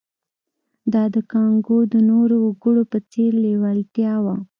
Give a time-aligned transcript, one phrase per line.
[0.93, 4.35] دا د کانګو د نورو وګړو په څېر لېوالتیا وه